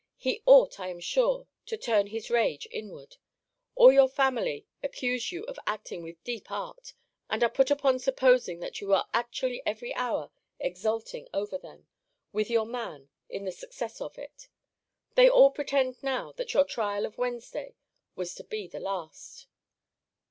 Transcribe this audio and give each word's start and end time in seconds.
He 0.17 0.41
ought, 0.47 0.79
I 0.79 0.87
am 0.87 0.99
sure, 0.99 1.45
to 1.67 1.77
turn 1.77 2.07
his 2.07 2.31
rage 2.31 2.67
inward. 2.71 3.17
All 3.75 3.91
your 3.93 4.09
family 4.09 4.65
accuse 4.81 5.31
you 5.31 5.43
of 5.43 5.59
acting 5.67 6.01
with 6.01 6.23
deep 6.23 6.49
art; 6.49 6.95
and 7.29 7.43
are 7.43 7.49
put 7.51 7.69
upon 7.69 7.99
supposing 7.99 8.61
that 8.61 8.81
you 8.81 8.95
are 8.95 9.07
actually 9.13 9.61
every 9.63 9.93
hour 9.93 10.31
exulting 10.59 11.27
over 11.35 11.59
them, 11.59 11.85
with 12.33 12.49
your 12.49 12.65
man, 12.65 13.09
in 13.29 13.45
the 13.45 13.51
success 13.51 14.01
of 14.01 14.17
it. 14.17 14.47
They 15.13 15.29
all 15.29 15.51
pretend 15.51 16.01
now, 16.01 16.31
that 16.31 16.55
your 16.55 16.63
trial 16.65 17.05
of 17.05 17.19
Wednesday 17.19 17.75
was 18.15 18.33
to 18.33 18.43
be 18.43 18.67
the 18.67 18.79
last. 18.79 19.45